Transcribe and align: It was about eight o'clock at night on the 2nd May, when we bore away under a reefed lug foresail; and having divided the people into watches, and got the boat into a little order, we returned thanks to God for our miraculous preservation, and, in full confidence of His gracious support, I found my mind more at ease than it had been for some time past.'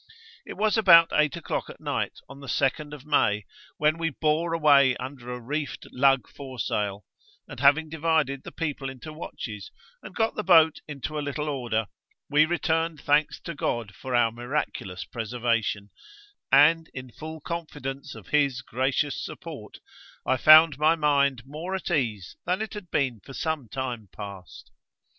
It 0.47 0.57
was 0.57 0.79
about 0.79 1.11
eight 1.13 1.37
o'clock 1.37 1.69
at 1.69 1.79
night 1.79 2.13
on 2.27 2.39
the 2.39 2.47
2nd 2.47 3.05
May, 3.05 3.45
when 3.77 3.99
we 3.99 4.09
bore 4.09 4.51
away 4.51 4.95
under 4.97 5.31
a 5.31 5.39
reefed 5.39 5.85
lug 5.91 6.27
foresail; 6.27 7.05
and 7.47 7.59
having 7.59 7.87
divided 7.87 8.41
the 8.41 8.51
people 8.51 8.89
into 8.89 9.13
watches, 9.13 9.69
and 10.01 10.15
got 10.15 10.33
the 10.33 10.43
boat 10.43 10.79
into 10.87 11.19
a 11.19 11.21
little 11.21 11.47
order, 11.47 11.85
we 12.31 12.45
returned 12.47 12.99
thanks 12.99 13.39
to 13.41 13.53
God 13.53 13.93
for 13.93 14.15
our 14.15 14.31
miraculous 14.31 15.05
preservation, 15.05 15.91
and, 16.51 16.89
in 16.95 17.11
full 17.11 17.39
confidence 17.39 18.15
of 18.15 18.29
His 18.29 18.63
gracious 18.63 19.23
support, 19.23 19.77
I 20.25 20.35
found 20.35 20.79
my 20.79 20.95
mind 20.95 21.43
more 21.45 21.75
at 21.75 21.91
ease 21.91 22.37
than 22.47 22.59
it 22.63 22.73
had 22.73 22.89
been 22.89 23.19
for 23.19 23.33
some 23.33 23.69
time 23.69 24.09
past.' 24.11 24.71